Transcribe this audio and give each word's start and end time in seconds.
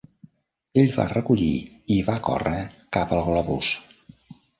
El 0.83 0.87
va 0.93 1.03
recollir 1.09 1.49
i 1.95 1.97
va 2.07 2.15
córrer 2.29 2.63
cap 2.97 3.13
al 3.19 3.23
globus. 3.29 3.71